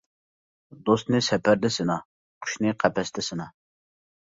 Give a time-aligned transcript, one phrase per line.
[0.87, 1.99] دوستنى سەپەردە سىنا،
[2.47, 3.51] قۇشنى قەپەستە سىنا.